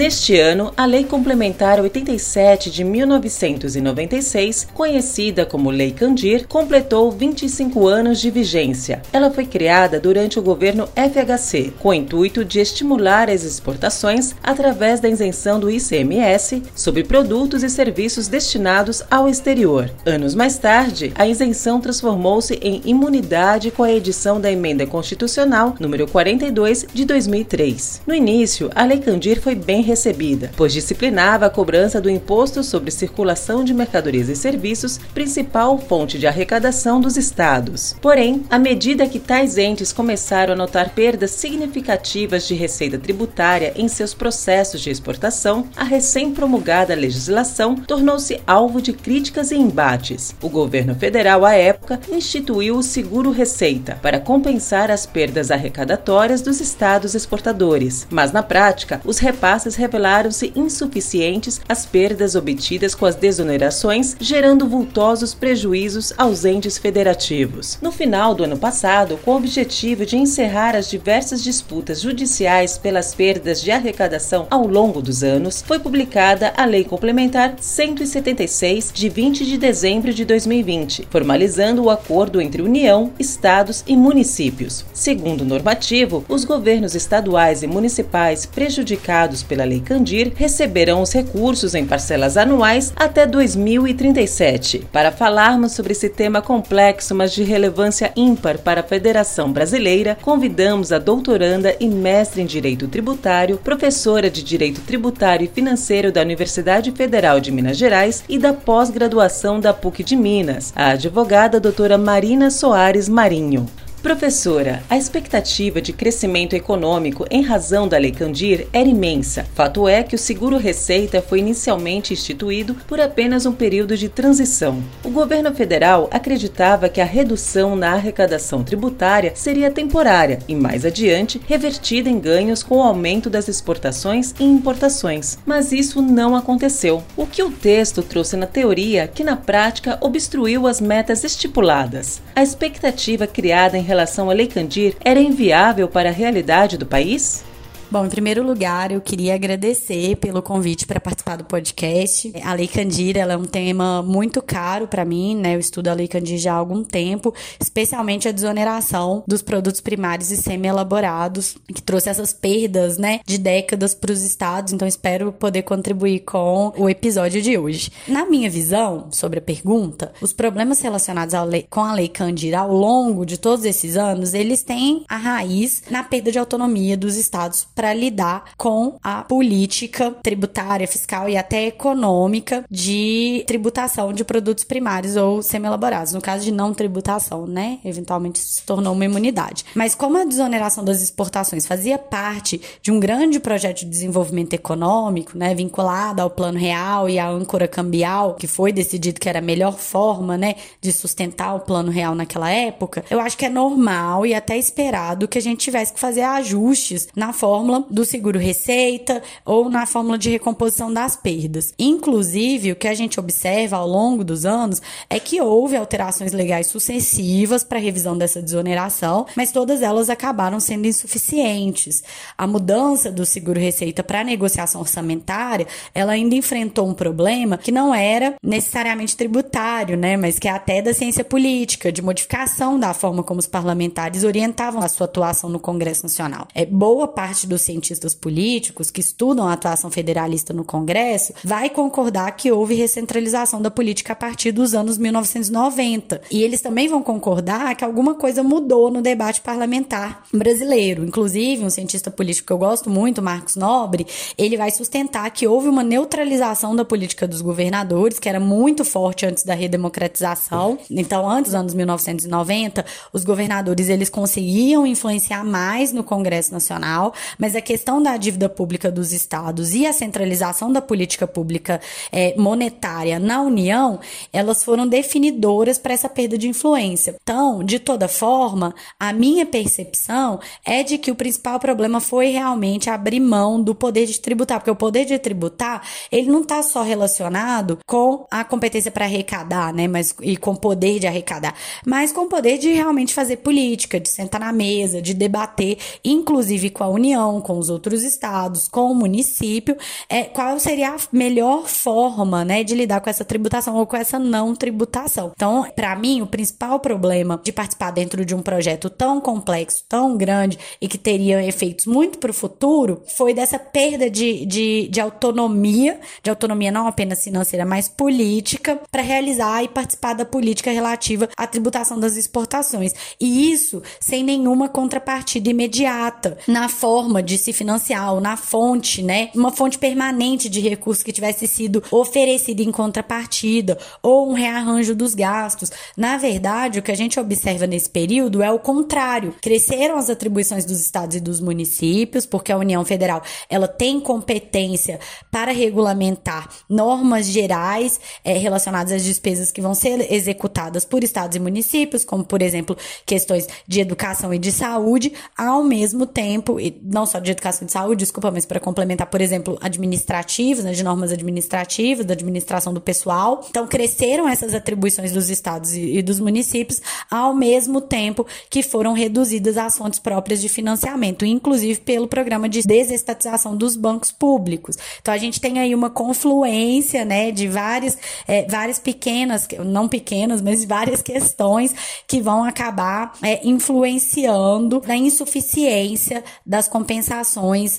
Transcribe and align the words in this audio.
Neste 0.00 0.40
ano, 0.40 0.72
a 0.78 0.86
Lei 0.86 1.04
Complementar 1.04 1.78
87 1.78 2.70
de 2.70 2.82
1996, 2.82 4.68
conhecida 4.72 5.44
como 5.44 5.68
Lei 5.68 5.90
Candir, 5.90 6.48
completou 6.48 7.10
25 7.12 7.86
anos 7.86 8.18
de 8.18 8.30
vigência. 8.30 9.02
Ela 9.12 9.30
foi 9.30 9.44
criada 9.44 10.00
durante 10.00 10.38
o 10.38 10.42
governo 10.42 10.88
FHC, 10.96 11.74
com 11.78 11.90
o 11.90 11.94
intuito 11.94 12.46
de 12.46 12.60
estimular 12.60 13.28
as 13.28 13.44
exportações 13.44 14.34
através 14.42 15.00
da 15.00 15.08
isenção 15.10 15.60
do 15.60 15.70
ICMS 15.70 16.62
sobre 16.74 17.04
produtos 17.04 17.62
e 17.62 17.68
serviços 17.68 18.26
destinados 18.26 19.02
ao 19.10 19.28
exterior. 19.28 19.90
Anos 20.06 20.34
mais 20.34 20.56
tarde, 20.56 21.12
a 21.14 21.28
isenção 21.28 21.78
transformou-se 21.78 22.54
em 22.62 22.80
imunidade 22.86 23.70
com 23.70 23.82
a 23.82 23.92
edição 23.92 24.40
da 24.40 24.50
Emenda 24.50 24.86
Constitucional 24.86 25.74
número 25.78 26.08
42 26.08 26.86
de 26.90 27.04
2003. 27.04 28.00
No 28.06 28.14
início, 28.14 28.70
a 28.74 28.82
Lei 28.86 28.98
Candir 28.98 29.42
foi 29.42 29.54
bem 29.54 29.89
recebida, 29.90 30.50
pois 30.56 30.72
disciplinava 30.72 31.46
a 31.46 31.50
cobrança 31.50 32.00
do 32.00 32.08
imposto 32.08 32.62
sobre 32.62 32.90
circulação 32.90 33.62
de 33.64 33.74
mercadorias 33.74 34.28
e 34.28 34.36
serviços, 34.36 34.98
principal 35.12 35.76
fonte 35.78 36.18
de 36.18 36.26
arrecadação 36.26 37.00
dos 37.00 37.16
estados. 37.16 37.94
Porém, 38.00 38.44
à 38.48 38.58
medida 38.58 39.08
que 39.08 39.18
tais 39.18 39.58
entes 39.58 39.92
começaram 39.92 40.54
a 40.54 40.56
notar 40.56 40.90
perdas 40.90 41.32
significativas 41.32 42.46
de 42.46 42.54
receita 42.54 42.98
tributária 42.98 43.72
em 43.76 43.88
seus 43.88 44.14
processos 44.14 44.80
de 44.80 44.90
exportação, 44.90 45.66
a 45.76 45.84
recém-promulgada 45.84 46.94
legislação 46.94 47.74
tornou-se 47.74 48.40
alvo 48.46 48.80
de 48.80 48.92
críticas 48.92 49.50
e 49.50 49.56
embates. 49.56 50.34
O 50.40 50.48
governo 50.48 50.94
federal, 50.94 51.44
à 51.44 51.54
época, 51.54 51.98
instituiu 52.10 52.76
o 52.76 52.82
Seguro 52.82 53.30
Receita 53.30 53.98
para 54.00 54.20
compensar 54.20 54.90
as 54.90 55.04
perdas 55.04 55.50
arrecadatórias 55.50 56.40
dos 56.42 56.60
estados 56.60 57.14
exportadores, 57.14 58.06
mas 58.08 58.30
na 58.32 58.42
prática, 58.42 59.00
os 59.04 59.18
repasses 59.18 59.74
revelaram-se 59.80 60.52
insuficientes 60.54 61.60
às 61.66 61.86
perdas 61.86 62.34
obtidas 62.34 62.94
com 62.94 63.06
as 63.06 63.14
desonerações, 63.14 64.14
gerando 64.20 64.68
vultosos 64.68 65.32
prejuízos 65.32 66.12
aos 66.18 66.44
entes 66.44 66.76
federativos. 66.76 67.78
No 67.80 67.90
final 67.90 68.34
do 68.34 68.44
ano 68.44 68.58
passado, 68.58 69.18
com 69.24 69.32
o 69.32 69.36
objetivo 69.36 70.04
de 70.04 70.16
encerrar 70.16 70.76
as 70.76 70.90
diversas 70.90 71.42
disputas 71.42 72.02
judiciais 72.02 72.76
pelas 72.76 73.14
perdas 73.14 73.62
de 73.62 73.70
arrecadação 73.70 74.46
ao 74.50 74.66
longo 74.66 75.00
dos 75.00 75.22
anos, 75.22 75.64
foi 75.66 75.78
publicada 75.78 76.52
a 76.56 76.66
Lei 76.66 76.84
Complementar 76.84 77.54
176, 77.58 78.92
de 78.92 79.08
20 79.08 79.46
de 79.46 79.56
dezembro 79.56 80.12
de 80.12 80.24
2020, 80.26 81.08
formalizando 81.10 81.82
o 81.82 81.90
acordo 81.90 82.40
entre 82.40 82.60
União, 82.60 83.10
Estados 83.18 83.82
e 83.86 83.96
municípios. 83.96 84.84
Segundo 84.92 85.40
o 85.40 85.44
normativo, 85.46 86.24
os 86.28 86.44
governos 86.44 86.94
estaduais 86.94 87.62
e 87.62 87.66
municipais 87.66 88.44
prejudicados 88.44 89.42
pela 89.42 89.59
Lei 89.64 89.80
Candir 89.80 90.32
receberão 90.34 91.02
os 91.02 91.12
recursos 91.12 91.74
em 91.74 91.86
parcelas 91.86 92.36
anuais 92.36 92.92
até 92.96 93.26
2037. 93.26 94.86
Para 94.92 95.12
falarmos 95.12 95.72
sobre 95.72 95.92
esse 95.92 96.08
tema 96.08 96.42
complexo, 96.42 97.14
mas 97.14 97.32
de 97.32 97.42
relevância 97.42 98.12
ímpar 98.16 98.58
para 98.58 98.80
a 98.80 98.84
Federação 98.84 99.52
Brasileira, 99.52 100.16
convidamos 100.22 100.92
a 100.92 100.98
doutoranda 100.98 101.74
e 101.80 101.88
mestre 101.88 102.42
em 102.42 102.46
Direito 102.46 102.88
Tributário, 102.88 103.58
professora 103.58 104.30
de 104.30 104.42
Direito 104.42 104.80
Tributário 104.82 105.44
e 105.44 105.48
Financeiro 105.48 106.12
da 106.12 106.22
Universidade 106.22 106.90
Federal 106.92 107.40
de 107.40 107.50
Minas 107.50 107.76
Gerais 107.76 108.24
e 108.28 108.38
da 108.38 108.52
pós-graduação 108.52 109.60
da 109.60 109.72
PUC 109.72 110.02
de 110.02 110.16
Minas, 110.16 110.72
a 110.76 110.90
advogada 110.90 111.60
doutora 111.60 111.96
Marina 111.96 112.50
Soares 112.50 113.08
Marinho. 113.08 113.66
Professora, 114.02 114.82
a 114.88 114.96
expectativa 114.96 115.80
de 115.80 115.92
crescimento 115.92 116.54
econômico 116.54 117.26
em 117.30 117.42
razão 117.42 117.86
da 117.86 117.98
Lei 117.98 118.10
Candir 118.10 118.66
era 118.72 118.88
imensa. 118.88 119.46
Fato 119.54 119.86
é 119.86 120.02
que 120.02 120.14
o 120.14 120.18
Seguro 120.18 120.56
Receita 120.56 121.20
foi 121.20 121.40
inicialmente 121.40 122.14
instituído 122.14 122.74
por 122.88 122.98
apenas 122.98 123.44
um 123.44 123.52
período 123.52 123.98
de 123.98 124.08
transição. 124.08 124.82
O 125.04 125.10
governo 125.10 125.54
federal 125.54 126.08
acreditava 126.10 126.88
que 126.88 127.00
a 127.00 127.04
redução 127.04 127.76
na 127.76 127.92
arrecadação 127.92 128.64
tributária 128.64 129.32
seria 129.34 129.70
temporária 129.70 130.38
e, 130.48 130.54
mais 130.54 130.86
adiante, 130.86 131.38
revertida 131.46 132.08
em 132.08 132.18
ganhos 132.18 132.62
com 132.62 132.78
o 132.78 132.82
aumento 132.82 133.28
das 133.28 133.48
exportações 133.48 134.34
e 134.40 134.44
importações. 134.44 135.36
Mas 135.44 135.72
isso 135.72 136.00
não 136.00 136.34
aconteceu. 136.34 137.02
O 137.18 137.26
que 137.26 137.42
o 137.42 137.50
texto 137.50 138.02
trouxe 138.02 138.34
na 138.34 138.46
teoria, 138.46 139.06
que 139.06 139.22
na 139.22 139.36
prática 139.36 139.98
obstruiu 140.00 140.66
as 140.66 140.80
metas 140.80 141.22
estipuladas. 141.22 142.22
A 142.34 142.42
expectativa 142.42 143.26
criada 143.26 143.76
em 143.76 143.89
relação 143.90 144.30
à 144.30 144.32
Lei 144.32 144.46
Candir 144.46 144.94
era 145.04 145.20
inviável 145.20 145.88
para 145.88 146.10
a 146.10 146.12
realidade 146.12 146.78
do 146.78 146.86
país? 146.86 147.44
Bom, 147.92 148.06
em 148.06 148.08
primeiro 148.08 148.46
lugar, 148.46 148.92
eu 148.92 149.00
queria 149.00 149.34
agradecer 149.34 150.14
pelo 150.18 150.40
convite 150.40 150.86
para 150.86 151.00
participar 151.00 151.34
do 151.34 151.44
podcast. 151.44 152.32
A 152.44 152.54
Lei 152.54 152.68
Candir 152.68 153.16
é 153.16 153.36
um 153.36 153.44
tema 153.44 154.00
muito 154.00 154.40
caro 154.40 154.86
para 154.86 155.04
mim, 155.04 155.34
né? 155.34 155.56
Eu 155.56 155.58
estudo 155.58 155.88
a 155.88 155.92
Lei 155.92 156.06
Candir 156.06 156.38
já 156.38 156.52
há 156.52 156.56
algum 156.56 156.84
tempo, 156.84 157.34
especialmente 157.60 158.28
a 158.28 158.32
desoneração 158.32 159.24
dos 159.26 159.42
produtos 159.42 159.80
primários 159.80 160.30
e 160.30 160.36
semi-elaborados, 160.36 161.56
que 161.66 161.82
trouxe 161.82 162.08
essas 162.08 162.32
perdas, 162.32 162.96
né, 162.96 163.18
de 163.26 163.36
décadas 163.36 163.92
para 163.92 164.12
os 164.12 164.22
estados. 164.22 164.72
Então, 164.72 164.86
espero 164.86 165.32
poder 165.32 165.62
contribuir 165.62 166.20
com 166.20 166.72
o 166.76 166.88
episódio 166.88 167.42
de 167.42 167.58
hoje. 167.58 167.90
Na 168.06 168.24
minha 168.24 168.48
visão 168.48 169.08
sobre 169.10 169.40
a 169.40 169.42
pergunta, 169.42 170.12
os 170.20 170.32
problemas 170.32 170.80
relacionados 170.80 171.34
lei, 171.48 171.66
com 171.68 171.80
a 171.80 171.94
Lei 171.94 172.06
Candir 172.08 172.54
ao 172.54 172.72
longo 172.72 173.26
de 173.26 173.36
todos 173.36 173.64
esses 173.64 173.96
anos, 173.96 174.32
eles 174.32 174.62
têm 174.62 175.04
a 175.08 175.16
raiz 175.16 175.82
na 175.90 176.04
perda 176.04 176.30
de 176.30 176.38
autonomia 176.38 176.96
dos 176.96 177.16
estados 177.16 177.66
para 177.80 177.94
lidar 177.94 178.44
com 178.58 178.98
a 179.02 179.22
política 179.22 180.10
tributária, 180.22 180.86
fiscal 180.86 181.30
e 181.30 181.36
até 181.38 181.68
econômica 181.68 182.62
de 182.70 183.42
tributação 183.46 184.12
de 184.12 184.22
produtos 184.22 184.64
primários 184.64 185.16
ou 185.16 185.42
semi-elaborados. 185.42 186.12
No 186.12 186.20
caso 186.20 186.44
de 186.44 186.52
não 186.52 186.74
tributação, 186.74 187.46
né? 187.46 187.78
Eventualmente 187.82 188.38
se 188.38 188.62
tornou 188.64 188.92
uma 188.92 189.06
imunidade. 189.06 189.64
Mas 189.74 189.94
como 189.94 190.18
a 190.18 190.26
desoneração 190.26 190.84
das 190.84 191.00
exportações 191.00 191.66
fazia 191.66 191.96
parte 191.96 192.60
de 192.82 192.92
um 192.92 193.00
grande 193.00 193.40
projeto 193.40 193.78
de 193.78 193.86
desenvolvimento 193.86 194.52
econômico, 194.52 195.38
né, 195.38 195.54
vinculado 195.54 196.20
ao 196.20 196.28
Plano 196.28 196.58
Real 196.58 197.08
e 197.08 197.18
à 197.18 197.30
âncora 197.30 197.66
cambial, 197.66 198.34
que 198.34 198.46
foi 198.46 198.72
decidido 198.72 199.18
que 199.18 199.28
era 199.28 199.38
a 199.38 199.42
melhor 199.42 199.78
forma, 199.78 200.36
né, 200.36 200.56
de 200.82 200.92
sustentar 200.92 201.54
o 201.54 201.60
Plano 201.60 201.90
Real 201.90 202.14
naquela 202.14 202.50
época, 202.50 203.02
eu 203.08 203.18
acho 203.18 203.38
que 203.38 203.46
é 203.46 203.48
normal 203.48 204.26
e 204.26 204.34
até 204.34 204.58
esperado 204.58 205.26
que 205.26 205.38
a 205.38 205.42
gente 205.42 205.60
tivesse 205.60 205.94
que 205.94 206.00
fazer 206.00 206.20
ajustes 206.20 207.08
na 207.16 207.32
fórmula 207.32 207.69
fórmula 207.70 207.86
do 207.88 208.04
seguro 208.04 208.38
receita 208.38 209.22
ou 209.44 209.70
na 209.70 209.86
fórmula 209.86 210.18
de 210.18 210.30
recomposição 210.30 210.92
das 210.92 211.14
perdas. 211.14 211.72
Inclusive, 211.78 212.72
o 212.72 212.76
que 212.76 212.88
a 212.88 212.94
gente 212.94 213.20
observa 213.20 213.76
ao 213.76 213.86
longo 213.86 214.24
dos 214.24 214.44
anos 214.44 214.82
é 215.08 215.20
que 215.20 215.40
houve 215.40 215.76
alterações 215.76 216.32
legais 216.32 216.66
sucessivas 216.66 217.62
para 217.62 217.78
a 217.78 217.80
revisão 217.80 218.18
dessa 218.18 218.42
desoneração, 218.42 219.26
mas 219.36 219.52
todas 219.52 219.82
elas 219.82 220.10
acabaram 220.10 220.58
sendo 220.58 220.86
insuficientes. 220.86 222.02
A 222.36 222.46
mudança 222.46 223.10
do 223.10 223.24
seguro 223.24 223.60
receita 223.60 224.02
para 224.02 224.24
negociação 224.24 224.80
orçamentária, 224.80 225.66
ela 225.94 226.12
ainda 226.12 226.34
enfrentou 226.34 226.88
um 226.88 226.94
problema 226.94 227.56
que 227.56 227.70
não 227.70 227.94
era 227.94 228.34
necessariamente 228.42 229.16
tributário, 229.16 229.96
né, 229.96 230.16
mas 230.16 230.38
que 230.38 230.48
é 230.48 230.50
até 230.50 230.82
da 230.82 230.92
ciência 230.92 231.22
política, 231.22 231.92
de 231.92 232.02
modificação 232.02 232.78
da 232.78 232.92
forma 232.92 233.22
como 233.22 233.38
os 233.38 233.46
parlamentares 233.46 234.24
orientavam 234.24 234.82
a 234.82 234.88
sua 234.88 235.04
atuação 235.04 235.48
no 235.50 235.60
Congresso 235.60 236.02
Nacional. 236.02 236.48
É 236.54 236.64
boa 236.64 237.06
parte 237.06 237.46
cientistas 237.62 238.14
políticos 238.14 238.90
que 238.90 239.00
estudam 239.00 239.46
a 239.46 239.52
atuação 239.52 239.90
federalista 239.90 240.52
no 240.52 240.64
Congresso 240.64 241.32
vai 241.44 241.70
concordar 241.70 242.32
que 242.32 242.50
houve 242.50 242.74
recentralização 242.74 243.60
da 243.60 243.70
política 243.70 244.12
a 244.12 244.16
partir 244.16 244.52
dos 244.52 244.74
anos 244.74 244.98
1990. 244.98 246.22
E 246.30 246.42
eles 246.42 246.60
também 246.60 246.88
vão 246.88 247.02
concordar 247.02 247.74
que 247.74 247.84
alguma 247.84 248.14
coisa 248.14 248.42
mudou 248.42 248.90
no 248.90 249.02
debate 249.02 249.40
parlamentar 249.40 250.24
brasileiro. 250.32 251.04
Inclusive, 251.04 251.64
um 251.64 251.70
cientista 251.70 252.10
político 252.10 252.46
que 252.46 252.52
eu 252.52 252.58
gosto 252.58 252.88
muito, 252.88 253.22
Marcos 253.22 253.56
Nobre, 253.56 254.06
ele 254.36 254.56
vai 254.56 254.70
sustentar 254.70 255.30
que 255.30 255.46
houve 255.46 255.68
uma 255.68 255.82
neutralização 255.82 256.74
da 256.74 256.84
política 256.84 257.26
dos 257.26 257.40
governadores, 257.40 258.18
que 258.18 258.28
era 258.28 258.40
muito 258.40 258.84
forte 258.84 259.26
antes 259.26 259.44
da 259.44 259.54
redemocratização. 259.54 260.78
Então, 260.90 261.28
antes 261.28 261.50
dos 261.50 261.54
anos 261.54 261.74
1990, 261.74 262.84
os 263.12 263.24
governadores 263.24 263.88
eles 263.88 264.08
conseguiam 264.08 264.86
influenciar 264.86 265.44
mais 265.44 265.92
no 265.92 266.04
Congresso 266.04 266.52
Nacional, 266.52 267.12
mas 267.38 267.49
mas 267.50 267.56
a 267.56 267.60
questão 267.60 268.00
da 268.00 268.16
dívida 268.16 268.48
pública 268.48 268.92
dos 268.92 269.12
estados 269.12 269.74
e 269.74 269.84
a 269.84 269.92
centralização 269.92 270.72
da 270.72 270.80
política 270.80 271.26
pública 271.26 271.80
é, 272.12 272.32
monetária 272.36 273.18
na 273.18 273.42
União, 273.42 273.98
elas 274.32 274.62
foram 274.62 274.86
definidoras 274.86 275.76
para 275.76 275.92
essa 275.92 276.08
perda 276.08 276.38
de 276.38 276.46
influência. 276.46 277.16
Então, 277.20 277.64
de 277.64 277.80
toda 277.80 278.06
forma, 278.06 278.72
a 279.00 279.12
minha 279.12 279.44
percepção 279.44 280.38
é 280.64 280.84
de 280.84 280.96
que 280.96 281.10
o 281.10 281.16
principal 281.16 281.58
problema 281.58 282.00
foi 282.00 282.28
realmente 282.28 282.88
abrir 282.88 283.18
mão 283.18 283.60
do 283.60 283.74
poder 283.74 284.06
de 284.06 284.20
tributar, 284.20 284.60
porque 284.60 284.70
o 284.70 284.76
poder 284.76 285.04
de 285.04 285.18
tributar, 285.18 285.82
ele 286.12 286.30
não 286.30 286.42
está 286.42 286.62
só 286.62 286.82
relacionado 286.82 287.80
com 287.84 288.28
a 288.30 288.44
competência 288.44 288.92
para 288.92 289.06
arrecadar, 289.06 289.74
né, 289.74 289.88
mas 289.88 290.14
e 290.22 290.36
com 290.36 290.52
o 290.52 290.56
poder 290.56 291.00
de 291.00 291.08
arrecadar, 291.08 291.52
mas 291.84 292.12
com 292.12 292.20
o 292.20 292.28
poder 292.28 292.58
de 292.58 292.70
realmente 292.70 293.12
fazer 293.12 293.38
política, 293.38 293.98
de 293.98 294.08
sentar 294.08 294.40
na 294.40 294.52
mesa, 294.52 295.02
de 295.02 295.12
debater, 295.12 295.78
inclusive 296.04 296.70
com 296.70 296.84
a 296.84 296.88
União, 296.88 297.39
com 297.40 297.58
os 297.58 297.70
outros 297.70 298.02
estados, 298.02 298.68
com 298.68 298.90
o 298.90 298.94
município, 298.94 299.76
é, 300.08 300.24
qual 300.24 300.58
seria 300.58 300.90
a 300.90 300.96
melhor 301.12 301.66
forma, 301.66 302.44
né, 302.44 302.62
de 302.62 302.74
lidar 302.74 303.00
com 303.00 303.10
essa 303.10 303.24
tributação 303.24 303.76
ou 303.76 303.86
com 303.86 303.96
essa 303.96 304.18
não 304.18 304.54
tributação. 304.54 305.32
Então, 305.34 305.66
para 305.74 305.94
mim, 305.96 306.22
o 306.22 306.26
principal 306.26 306.78
problema 306.80 307.40
de 307.42 307.52
participar 307.52 307.90
dentro 307.90 308.24
de 308.24 308.34
um 308.34 308.42
projeto 308.42 308.90
tão 308.90 309.20
complexo, 309.20 309.84
tão 309.88 310.16
grande 310.16 310.58
e 310.80 310.88
que 310.88 310.98
teria 310.98 311.44
efeitos 311.44 311.86
muito 311.86 312.18
para 312.18 312.30
o 312.30 312.34
futuro, 312.34 313.02
foi 313.06 313.34
dessa 313.34 313.58
perda 313.58 314.10
de, 314.10 314.44
de, 314.46 314.88
de 314.88 315.00
autonomia, 315.00 316.00
de 316.22 316.30
autonomia 316.30 316.70
não 316.70 316.86
apenas 316.86 317.22
financeira, 317.22 317.64
mas 317.64 317.88
política, 317.88 318.80
para 318.90 319.02
realizar 319.02 319.62
e 319.62 319.68
participar 319.68 320.14
da 320.14 320.24
política 320.24 320.70
relativa 320.70 321.28
à 321.36 321.46
tributação 321.46 321.98
das 321.98 322.16
exportações. 322.16 322.94
E 323.20 323.50
isso 323.52 323.82
sem 323.98 324.22
nenhuma 324.22 324.68
contrapartida 324.68 325.50
imediata 325.50 326.38
na 326.46 326.68
forma 326.68 327.19
de 327.22 327.38
se 327.38 327.52
financiar 327.52 328.14
ou 328.14 328.20
na 328.20 328.36
fonte, 328.36 329.02
né? 329.02 329.30
Uma 329.34 329.50
fonte 329.50 329.78
permanente 329.78 330.48
de 330.48 330.60
recursos 330.60 331.02
que 331.02 331.12
tivesse 331.12 331.46
sido 331.46 331.82
oferecida 331.90 332.62
em 332.62 332.72
contrapartida 332.72 333.78
ou 334.02 334.30
um 334.30 334.32
rearranjo 334.32 334.94
dos 334.94 335.14
gastos. 335.14 335.70
Na 335.96 336.16
verdade, 336.16 336.78
o 336.78 336.82
que 336.82 336.90
a 336.90 336.96
gente 336.96 337.18
observa 337.18 337.66
nesse 337.66 337.88
período 337.88 338.42
é 338.42 338.50
o 338.50 338.58
contrário. 338.58 339.34
Cresceram 339.40 339.96
as 339.96 340.10
atribuições 340.10 340.64
dos 340.64 340.80
estados 340.80 341.16
e 341.16 341.20
dos 341.20 341.40
municípios, 341.40 342.26
porque 342.26 342.52
a 342.52 342.58
União 342.58 342.84
Federal 342.84 343.22
ela 343.48 343.68
tem 343.68 344.00
competência 344.00 345.00
para 345.30 345.52
regulamentar 345.52 346.48
normas 346.68 347.26
gerais 347.26 348.00
é, 348.24 348.36
relacionadas 348.36 348.92
às 348.92 349.04
despesas 349.04 349.50
que 349.50 349.60
vão 349.60 349.74
ser 349.74 350.12
executadas 350.12 350.84
por 350.84 351.02
estados 351.02 351.36
e 351.36 351.40
municípios, 351.40 352.04
como 352.04 352.24
por 352.24 352.42
exemplo 352.42 352.76
questões 353.04 353.46
de 353.66 353.80
educação 353.80 354.32
e 354.32 354.38
de 354.38 354.52
saúde, 354.52 355.12
ao 355.36 355.62
mesmo 355.62 356.06
tempo, 356.06 356.60
e 356.60 356.80
não 356.82 357.06
só 357.10 357.18
de 357.18 357.30
educação 357.30 357.66
de 357.66 357.72
saúde, 357.72 358.00
desculpa, 358.00 358.30
mas 358.30 358.46
para 358.46 358.60
complementar, 358.60 359.06
por 359.08 359.20
exemplo, 359.20 359.58
administrativos, 359.60 360.64
né, 360.64 360.72
de 360.72 360.82
normas 360.82 361.12
administrativas, 361.12 362.06
da 362.06 362.14
administração 362.14 362.72
do 362.72 362.80
pessoal. 362.80 363.44
Então, 363.50 363.66
cresceram 363.66 364.28
essas 364.28 364.54
atribuições 364.54 365.12
dos 365.12 365.28
estados 365.28 365.74
e, 365.74 365.98
e 365.98 366.02
dos 366.02 366.20
municípios, 366.20 366.80
ao 367.10 367.34
mesmo 367.34 367.80
tempo 367.80 368.26
que 368.48 368.62
foram 368.62 368.92
reduzidas 368.92 369.58
as 369.58 369.76
fontes 369.76 369.98
próprias 369.98 370.40
de 370.40 370.48
financiamento, 370.48 371.24
inclusive 371.24 371.80
pelo 371.80 372.06
programa 372.06 372.48
de 372.48 372.62
desestatização 372.62 373.56
dos 373.56 373.76
bancos 373.76 374.12
públicos. 374.12 374.76
Então, 375.00 375.12
a 375.12 375.18
gente 375.18 375.40
tem 375.40 375.58
aí 375.58 375.74
uma 375.74 375.90
confluência, 375.90 377.04
né, 377.04 377.30
de 377.30 377.48
várias, 377.48 377.98
é, 378.26 378.46
várias 378.46 378.78
pequenas, 378.78 379.48
não 379.64 379.88
pequenas, 379.88 380.40
mas 380.40 380.64
várias 380.64 381.02
questões 381.02 381.74
que 382.06 382.20
vão 382.20 382.44
acabar 382.44 383.12
é, 383.22 383.46
influenciando 383.46 384.82
na 384.86 384.96
insuficiência 384.96 386.22
das 386.46 386.68
compensações 386.68 386.99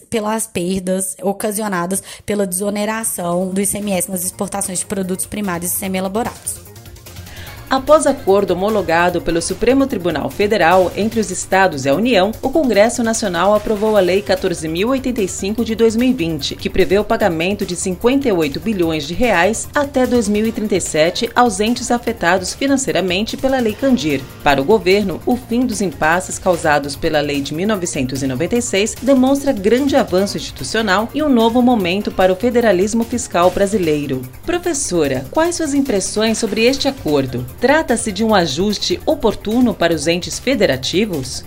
pelas 0.09 0.47
perdas 0.47 1.15
ocasionadas 1.21 2.03
pela 2.25 2.47
desoneração 2.47 3.49
do 3.49 3.61
ICMS 3.61 4.09
nas 4.09 4.23
exportações 4.23 4.79
de 4.79 4.85
produtos 4.85 5.25
primários 5.25 5.71
semi-elaborados. 5.71 6.71
Após 7.71 8.05
acordo 8.05 8.51
homologado 8.51 9.21
pelo 9.21 9.41
Supremo 9.41 9.87
Tribunal 9.87 10.29
Federal 10.29 10.91
entre 10.93 11.21
os 11.21 11.31
estados 11.31 11.85
e 11.85 11.89
a 11.89 11.95
União, 11.95 12.33
o 12.41 12.49
Congresso 12.49 13.01
Nacional 13.01 13.55
aprovou 13.55 13.95
a 13.95 14.01
Lei 14.01 14.21
14.085 14.21 15.63
de 15.63 15.73
2020, 15.73 16.57
que 16.57 16.69
prevê 16.69 16.99
o 16.99 17.03
pagamento 17.05 17.65
de 17.65 17.77
58 17.77 18.59
bilhões 18.59 19.07
de 19.07 19.13
reais 19.13 19.69
até 19.73 20.05
2037 20.05 21.29
aos 21.33 21.61
entes 21.61 21.91
afetados 21.91 22.53
financeiramente 22.53 23.37
pela 23.37 23.61
Lei 23.61 23.71
Candir. 23.71 24.21
Para 24.43 24.59
o 24.59 24.65
governo, 24.65 25.21
o 25.25 25.37
fim 25.37 25.65
dos 25.65 25.79
impasses 25.79 26.37
causados 26.37 26.97
pela 26.97 27.21
Lei 27.21 27.39
de 27.39 27.53
1996 27.53 28.95
demonstra 29.01 29.53
grande 29.53 29.95
avanço 29.95 30.35
institucional 30.35 31.07
e 31.13 31.23
um 31.23 31.29
novo 31.29 31.61
momento 31.61 32.11
para 32.11 32.33
o 32.33 32.35
federalismo 32.35 33.05
fiscal 33.05 33.49
brasileiro. 33.49 34.21
Professora, 34.45 35.23
quais 35.31 35.55
suas 35.55 35.73
impressões 35.73 36.37
sobre 36.37 36.65
este 36.65 36.89
acordo? 36.89 37.45
Trata-se 37.61 38.11
de 38.11 38.23
um 38.23 38.33
ajuste 38.33 38.99
oportuno 39.05 39.71
para 39.71 39.93
os 39.93 40.07
entes 40.07 40.39
federativos? 40.39 41.45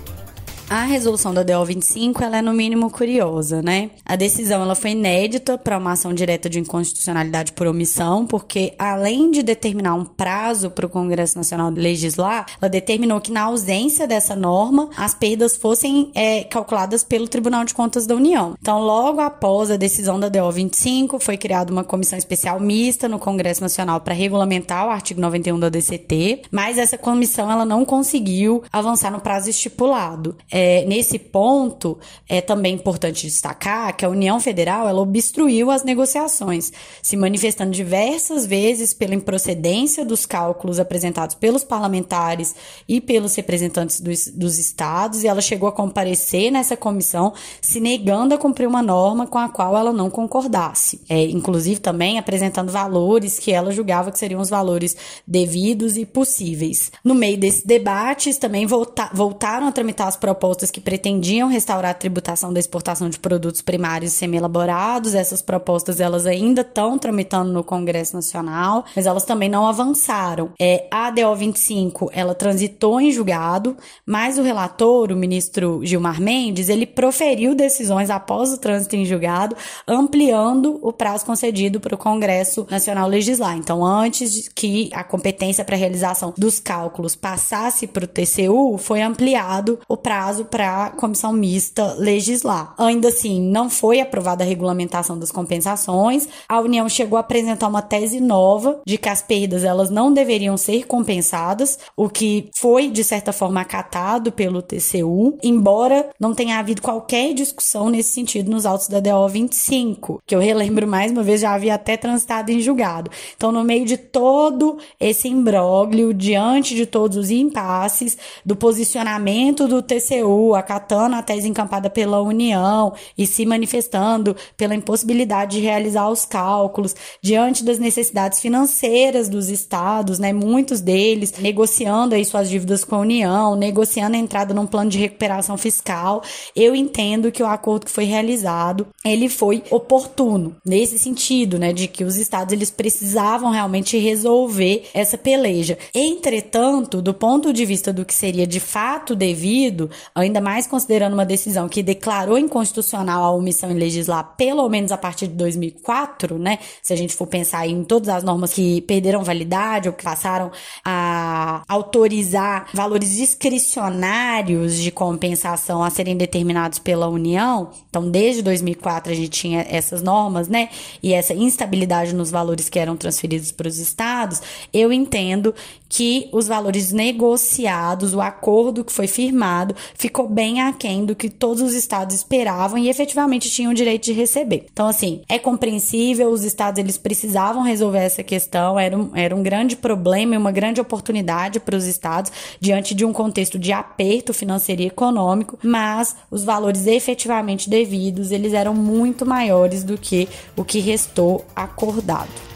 A 0.68 0.84
resolução 0.84 1.34
da 1.34 1.42
DO 1.42 1.62
25 1.62 2.24
ela 2.24 2.38
é 2.38 2.42
no 2.42 2.54
mínimo 2.54 2.90
curiosa, 2.90 3.60
né? 3.60 3.90
A 4.04 4.16
decisão 4.16 4.62
ela 4.62 4.74
foi 4.74 4.92
inédita 4.92 5.58
para 5.58 5.76
uma 5.76 5.92
ação 5.92 6.14
direta 6.14 6.48
de 6.48 6.58
inconstitucionalidade 6.58 7.52
por 7.52 7.66
omissão, 7.66 8.26
porque 8.26 8.74
além 8.78 9.30
de 9.30 9.42
determinar 9.42 9.94
um 9.94 10.06
prazo 10.06 10.70
para 10.70 10.86
o 10.86 10.88
Congresso 10.88 11.36
Nacional 11.36 11.70
legislar, 11.70 12.46
ela 12.60 12.68
determinou 12.68 13.20
que 13.20 13.30
na 13.30 13.42
ausência 13.42 14.06
dessa 14.06 14.34
norma 14.34 14.88
as 14.96 15.14
perdas 15.14 15.54
fossem 15.54 16.10
é, 16.14 16.44
calculadas 16.44 17.04
pelo 17.04 17.28
Tribunal 17.28 17.64
de 17.64 17.74
Contas 17.74 18.06
da 18.06 18.14
União. 18.14 18.54
Então, 18.58 18.80
logo 18.80 19.20
após 19.20 19.70
a 19.70 19.76
decisão 19.76 20.18
da 20.18 20.30
DO 20.30 20.50
25, 20.50 21.18
foi 21.18 21.36
criada 21.36 21.72
uma 21.72 21.84
comissão 21.84 22.18
especial 22.18 22.58
mista 22.58 23.06
no 23.06 23.18
Congresso 23.18 23.60
Nacional 23.60 24.00
para 24.00 24.14
regulamentar 24.14 24.86
o 24.86 24.90
artigo 24.90 25.20
91 25.20 25.60
da 25.60 25.68
DCT, 25.68 26.44
mas 26.50 26.78
essa 26.78 26.96
comissão 26.96 27.50
ela 27.52 27.66
não 27.66 27.84
conseguiu 27.84 28.62
avançar 28.72 29.10
no 29.12 29.20
prazo 29.20 29.50
estipulado. 29.50 30.36
É, 30.56 30.84
nesse 30.84 31.18
ponto, 31.18 31.98
é 32.28 32.40
também 32.40 32.74
importante 32.74 33.26
destacar 33.26 33.96
que 33.96 34.04
a 34.04 34.08
União 34.08 34.38
Federal 34.38 34.88
ela 34.88 35.00
obstruiu 35.00 35.68
as 35.68 35.82
negociações, 35.82 36.72
se 37.02 37.16
manifestando 37.16 37.72
diversas 37.72 38.46
vezes 38.46 38.94
pela 38.94 39.16
improcedência 39.16 40.04
dos 40.04 40.24
cálculos 40.24 40.78
apresentados 40.78 41.34
pelos 41.34 41.64
parlamentares 41.64 42.54
e 42.88 43.00
pelos 43.00 43.34
representantes 43.34 44.00
dos, 44.00 44.28
dos 44.28 44.56
estados, 44.56 45.24
e 45.24 45.26
ela 45.26 45.40
chegou 45.40 45.68
a 45.68 45.72
comparecer 45.72 46.52
nessa 46.52 46.76
comissão 46.76 47.32
se 47.60 47.80
negando 47.80 48.32
a 48.32 48.38
cumprir 48.38 48.68
uma 48.68 48.80
norma 48.80 49.26
com 49.26 49.38
a 49.38 49.48
qual 49.48 49.76
ela 49.76 49.92
não 49.92 50.08
concordasse. 50.08 51.00
É, 51.08 51.20
inclusive 51.24 51.80
também 51.80 52.16
apresentando 52.16 52.70
valores 52.70 53.40
que 53.40 53.50
ela 53.50 53.72
julgava 53.72 54.12
que 54.12 54.20
seriam 54.20 54.40
os 54.40 54.50
valores 54.50 54.96
devidos 55.26 55.96
e 55.96 56.06
possíveis. 56.06 56.92
No 57.02 57.12
meio 57.12 57.36
desses 57.36 57.64
debates, 57.64 58.38
também 58.38 58.66
volta, 58.66 59.10
voltaram 59.12 59.66
a 59.66 59.72
tramitar 59.72 60.06
as 60.06 60.16
propostas 60.16 60.43
propostas 60.44 60.70
que 60.70 60.78
pretendiam 60.78 61.48
restaurar 61.48 61.92
a 61.92 61.94
tributação 61.94 62.52
da 62.52 62.60
exportação 62.60 63.08
de 63.08 63.18
produtos 63.18 63.62
primários 63.62 64.12
semi-elaborados. 64.12 65.14
Essas 65.14 65.40
propostas 65.40 66.00
elas 66.00 66.26
ainda 66.26 66.60
estão 66.60 66.98
tramitando 66.98 67.50
no 67.50 67.64
Congresso 67.64 68.14
Nacional, 68.14 68.84
mas 68.94 69.06
elas 69.06 69.24
também 69.24 69.48
não 69.48 69.66
avançaram. 69.66 70.50
É, 70.60 70.86
a 70.90 71.10
DO 71.10 71.34
25 71.34 72.10
ela 72.12 72.34
transitou 72.34 73.00
em 73.00 73.10
julgado, 73.10 73.74
mas 74.04 74.36
o 74.36 74.42
relator, 74.42 75.10
o 75.10 75.16
ministro 75.16 75.80
Gilmar 75.82 76.20
Mendes, 76.20 76.68
ele 76.68 76.84
proferiu 76.84 77.54
decisões 77.54 78.10
após 78.10 78.52
o 78.52 78.58
trânsito 78.58 78.96
em 78.96 79.06
julgado, 79.06 79.56
ampliando 79.88 80.78
o 80.82 80.92
prazo 80.92 81.24
concedido 81.24 81.80
para 81.80 81.94
o 81.94 81.98
Congresso 81.98 82.66
Nacional 82.70 83.08
legislar. 83.08 83.56
Então, 83.56 83.82
antes 83.82 84.46
que 84.54 84.90
a 84.92 85.02
competência 85.02 85.64
para 85.64 85.74
realização 85.74 86.34
dos 86.36 86.60
cálculos 86.60 87.16
passasse 87.16 87.86
para 87.86 88.04
o 88.04 88.08
TCU, 88.08 88.76
foi 88.76 89.00
ampliado 89.00 89.78
o 89.88 89.96
prazo 89.96 90.33
prazo 90.34 90.44
para 90.44 90.86
a 90.86 90.90
comissão 90.90 91.32
mista 91.32 91.94
legislar. 91.98 92.74
Ainda 92.78 93.08
assim, 93.08 93.40
não 93.40 93.70
foi 93.70 94.00
aprovada 94.00 94.42
a 94.42 94.46
regulamentação 94.46 95.18
das 95.18 95.30
compensações. 95.30 96.28
A 96.48 96.60
União 96.60 96.88
chegou 96.88 97.16
a 97.16 97.20
apresentar 97.20 97.68
uma 97.68 97.82
tese 97.82 98.20
nova 98.20 98.80
de 98.84 98.98
que 98.98 99.08
as 99.08 99.22
perdas 99.22 99.64
elas 99.64 99.90
não 99.90 100.12
deveriam 100.12 100.56
ser 100.56 100.86
compensadas, 100.86 101.78
o 101.96 102.08
que 102.08 102.50
foi 102.56 102.88
de 102.88 103.04
certa 103.04 103.32
forma 103.32 103.60
acatado 103.60 104.32
pelo 104.32 104.62
TCU, 104.62 105.38
embora 105.42 106.10
não 106.18 106.34
tenha 106.34 106.58
havido 106.58 106.82
qualquer 106.82 107.32
discussão 107.34 107.90
nesse 107.90 108.12
sentido 108.12 108.50
nos 108.50 108.66
autos 108.66 108.88
da 108.88 109.00
DO 109.00 109.28
25, 109.28 110.20
que 110.26 110.34
eu 110.34 110.40
relembro 110.40 110.86
mais 110.86 111.12
uma 111.12 111.22
vez 111.22 111.40
já 111.40 111.54
havia 111.54 111.74
até 111.74 111.96
transitado 111.96 112.50
em 112.50 112.60
julgado. 112.60 113.10
Então, 113.36 113.52
no 113.52 113.62
meio 113.62 113.84
de 113.84 113.96
todo 113.96 114.78
esse 114.98 115.28
imbróglio, 115.28 116.12
diante 116.12 116.74
de 116.74 116.86
todos 116.86 117.16
os 117.16 117.30
impasses 117.30 118.16
do 118.44 118.56
posicionamento 118.56 119.68
do 119.68 119.82
TCU 119.82 120.23
TCU, 120.24 120.54
acatando 120.54 121.16
a 121.16 121.22
tese 121.22 121.48
encampada 121.48 121.90
pela 121.90 122.20
União 122.22 122.92
e 123.16 123.26
se 123.26 123.44
manifestando 123.44 124.34
pela 124.56 124.74
impossibilidade 124.74 125.58
de 125.58 125.62
realizar 125.62 126.08
os 126.08 126.24
cálculos 126.24 126.94
diante 127.20 127.62
das 127.62 127.78
necessidades 127.78 128.40
financeiras 128.40 129.28
dos 129.28 129.48
estados, 129.48 130.18
né? 130.18 130.32
Muitos 130.32 130.80
deles 130.80 131.34
negociando 131.38 132.14
aí 132.14 132.24
suas 132.24 132.48
dívidas 132.48 132.84
com 132.84 132.96
a 132.96 133.00
União, 133.00 133.54
negociando 133.54 134.16
a 134.16 134.18
entrada 134.18 134.54
num 134.54 134.66
plano 134.66 134.90
de 134.90 134.98
recuperação 134.98 135.56
fiscal. 135.56 136.22
Eu 136.56 136.74
entendo 136.74 137.30
que 137.30 137.42
o 137.42 137.46
acordo 137.46 137.86
que 137.86 137.92
foi 137.92 138.04
realizado, 138.04 138.86
ele 139.04 139.28
foi 139.28 139.62
oportuno 139.70 140.56
nesse 140.64 140.98
sentido, 140.98 141.58
né, 141.58 141.72
de 141.72 141.86
que 141.86 142.04
os 142.04 142.16
estados 142.16 142.52
eles 142.52 142.70
precisavam 142.70 143.50
realmente 143.50 143.98
resolver 143.98 144.84
essa 144.94 145.18
peleja. 145.18 145.76
Entretanto, 145.94 147.02
do 147.02 147.12
ponto 147.12 147.52
de 147.52 147.64
vista 147.64 147.92
do 147.92 148.04
que 148.04 148.14
seria 148.14 148.46
de 148.46 148.60
fato 148.60 149.14
devido, 149.14 149.90
ainda 150.14 150.40
mais 150.40 150.66
considerando 150.66 151.14
uma 151.14 151.26
decisão 151.26 151.68
que 151.68 151.82
declarou 151.82 152.38
inconstitucional 152.38 153.24
a 153.24 153.32
omissão 153.32 153.70
em 153.70 153.74
legislar 153.74 154.34
pelo 154.36 154.68
menos 154.68 154.92
a 154.92 154.96
partir 154.96 155.26
de 155.26 155.34
2004, 155.34 156.38
né? 156.38 156.60
Se 156.82 156.92
a 156.92 156.96
gente 156.96 157.16
for 157.16 157.26
pensar 157.26 157.66
em 157.66 157.82
todas 157.82 158.08
as 158.08 158.22
normas 158.22 158.52
que 158.52 158.80
perderam 158.82 159.24
validade 159.24 159.88
ou 159.88 159.94
que 159.94 160.04
passaram 160.04 160.52
a 160.84 161.62
autorizar 161.68 162.68
valores 162.72 163.16
discricionários 163.16 164.76
de 164.76 164.92
compensação 164.92 165.82
a 165.82 165.90
serem 165.90 166.16
determinados 166.16 166.78
pela 166.78 167.08
União. 167.08 167.70
Então, 167.90 168.08
desde 168.08 168.40
2004 168.42 169.12
a 169.12 169.16
gente 169.16 169.30
tinha 169.30 169.66
essas 169.68 170.00
normas, 170.00 170.46
né? 170.46 170.68
E 171.02 171.12
essa 171.12 171.34
instabilidade 171.34 172.14
nos 172.14 172.30
valores 172.30 172.68
que 172.68 172.78
eram 172.78 172.96
transferidos 172.96 173.50
para 173.50 173.66
os 173.66 173.78
estados. 173.78 174.40
Eu 174.72 174.92
entendo 174.92 175.52
que 175.88 176.28
os 176.32 176.46
valores 176.46 176.92
negociados, 176.92 178.14
o 178.14 178.20
acordo 178.20 178.84
que 178.84 178.92
foi 178.92 179.06
firmado, 179.06 179.74
ficou 180.04 180.28
bem 180.28 180.60
aquém 180.60 181.06
do 181.06 181.16
que 181.16 181.30
todos 181.30 181.62
os 181.62 181.72
estados 181.72 182.14
esperavam 182.14 182.76
e 182.76 182.90
efetivamente 182.90 183.48
tinham 183.48 183.72
o 183.72 183.74
direito 183.74 184.04
de 184.04 184.12
receber. 184.12 184.66
Então, 184.70 184.86
assim, 184.86 185.22
é 185.26 185.38
compreensível, 185.38 186.28
os 186.28 186.44
estados 186.44 186.78
eles 186.78 186.98
precisavam 186.98 187.62
resolver 187.62 188.00
essa 188.00 188.22
questão, 188.22 188.78
era 188.78 188.94
um, 188.94 189.10
era 189.14 189.34
um 189.34 189.42
grande 189.42 189.76
problema 189.76 190.34
e 190.34 190.36
uma 190.36 190.52
grande 190.52 190.78
oportunidade 190.78 191.58
para 191.58 191.74
os 191.74 191.86
estados 191.86 192.30
diante 192.60 192.94
de 192.94 193.02
um 193.02 193.14
contexto 193.14 193.58
de 193.58 193.72
aperto 193.72 194.34
financeiro 194.34 194.82
e 194.82 194.86
econômico, 194.88 195.58
mas 195.62 196.14
os 196.30 196.44
valores 196.44 196.86
efetivamente 196.86 197.70
devidos, 197.70 198.30
eles 198.30 198.52
eram 198.52 198.74
muito 198.74 199.24
maiores 199.24 199.82
do 199.82 199.96
que 199.96 200.28
o 200.54 200.62
que 200.62 200.80
restou 200.80 201.46
acordado. 201.56 202.53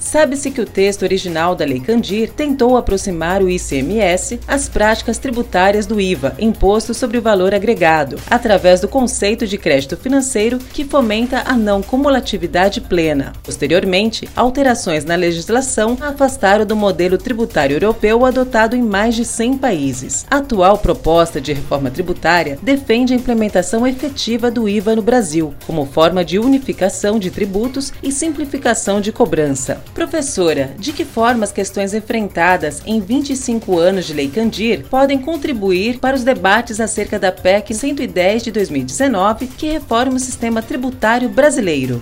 Sabe-se 0.00 0.50
que 0.50 0.60
o 0.60 0.66
texto 0.66 1.02
original 1.02 1.54
da 1.54 1.64
Lei 1.64 1.80
Candir 1.80 2.30
tentou 2.30 2.76
aproximar 2.76 3.42
o 3.42 3.50
ICMS 3.50 4.40
às 4.46 4.68
práticas 4.68 5.18
tributárias 5.18 5.86
do 5.86 6.00
IVA, 6.00 6.34
Imposto 6.38 6.94
sobre 6.94 7.18
o 7.18 7.22
Valor 7.22 7.54
Agregado, 7.54 8.18
através 8.30 8.80
do 8.80 8.88
conceito 8.88 9.46
de 9.46 9.58
crédito 9.58 9.96
financeiro 9.96 10.58
que 10.58 10.84
fomenta 10.84 11.42
a 11.44 11.54
não 11.54 11.82
cumulatividade 11.82 12.80
plena. 12.80 13.32
Posteriormente, 13.42 14.28
alterações 14.36 15.04
na 15.04 15.16
legislação 15.16 15.96
afastaram 16.00 16.64
do 16.64 16.76
modelo 16.76 17.18
tributário 17.18 17.74
europeu 17.74 18.24
adotado 18.24 18.76
em 18.76 18.82
mais 18.82 19.14
de 19.14 19.24
100 19.24 19.58
países. 19.58 20.26
A 20.30 20.38
atual 20.38 20.78
proposta 20.78 21.40
de 21.40 21.52
reforma 21.52 21.90
tributária 21.90 22.58
defende 22.62 23.12
a 23.12 23.16
implementação 23.16 23.86
efetiva 23.86 24.50
do 24.50 24.68
IVA 24.68 24.94
no 24.94 25.02
Brasil, 25.02 25.52
como 25.66 25.84
forma 25.84 26.24
de 26.24 26.38
unificação 26.38 27.18
de 27.18 27.30
tributos 27.30 27.92
e 28.02 28.12
simplificação 28.12 29.00
de 29.00 29.12
cobrança. 29.12 29.82
Professora, 29.98 30.76
de 30.78 30.92
que 30.92 31.04
forma 31.04 31.42
as 31.42 31.50
questões 31.50 31.92
enfrentadas 31.92 32.80
em 32.86 33.00
25 33.00 33.76
anos 33.76 34.06
de 34.06 34.14
Lei 34.14 34.28
Candir 34.28 34.84
podem 34.88 35.18
contribuir 35.18 35.98
para 35.98 36.14
os 36.14 36.22
debates 36.22 36.80
acerca 36.80 37.18
da 37.18 37.32
PEC 37.32 37.74
110 37.74 38.44
de 38.44 38.52
2019, 38.52 39.48
que 39.48 39.72
reforma 39.72 40.14
o 40.14 40.20
sistema 40.20 40.62
tributário 40.62 41.28
brasileiro? 41.28 42.00